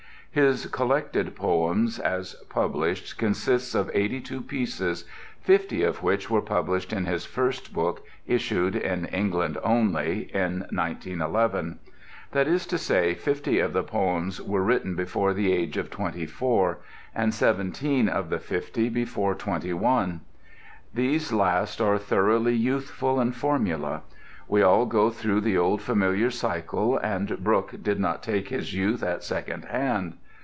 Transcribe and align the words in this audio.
His 0.33 0.65
"Collected 0.67 1.35
Poems" 1.35 1.99
as 1.99 2.35
published 2.47 3.17
consist 3.17 3.75
of 3.75 3.91
eighty 3.93 4.21
two 4.21 4.41
pieces, 4.41 5.03
fifty 5.41 5.83
of 5.83 6.01
which 6.03 6.29
were 6.29 6.41
published 6.41 6.93
in 6.93 7.05
his 7.05 7.25
first 7.25 7.73
book, 7.73 8.05
issued 8.25 8.77
(in 8.77 9.07
England 9.07 9.57
only) 9.61 10.31
in 10.33 10.59
1911. 10.71 11.79
That 12.31 12.47
is 12.47 12.65
to 12.67 12.77
say 12.77 13.13
fifty 13.13 13.59
of 13.59 13.73
the 13.73 13.83
poems 13.83 14.41
were 14.41 14.63
written 14.63 14.95
before 14.95 15.33
the 15.33 15.51
age 15.51 15.75
of 15.75 15.89
24, 15.89 16.77
and 17.13 17.33
seventeen 17.33 18.07
of 18.07 18.29
the 18.29 18.39
fifty 18.39 18.87
before 18.87 19.35
21. 19.35 20.21
These 20.93 21.33
last 21.33 21.81
are 21.81 21.97
thoroughly 21.97 22.55
youthful 22.55 23.19
in 23.19 23.33
formula. 23.33 24.03
We 24.47 24.61
all 24.61 24.85
go 24.85 25.09
through 25.09 25.41
the 25.41 25.57
old 25.57 25.81
familiar 25.81 26.29
cycle, 26.29 26.97
and 26.97 27.41
Brooke 27.41 27.75
did 27.83 27.99
not 28.01 28.23
take 28.23 28.49
his 28.49 28.73
youth 28.73 29.01
at 29.03 29.23
second 29.23 29.65
hand. 29.65 30.17